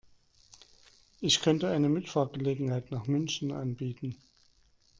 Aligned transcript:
Ich 1.19 1.41
könnte 1.43 1.69
eine 1.69 1.87
Mitfahrgelegenheit 1.87 2.89
nach 2.89 3.05
München 3.05 3.51
anbieten 3.51 4.17